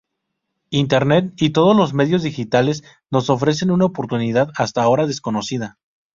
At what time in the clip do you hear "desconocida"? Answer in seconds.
5.05-5.77